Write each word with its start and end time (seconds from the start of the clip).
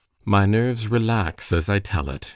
——My 0.25 0.47
nerves 0.47 0.87
relax 0.87 1.53
as 1.53 1.69
I 1.69 1.77
tell 1.77 2.09
it. 2.09 2.25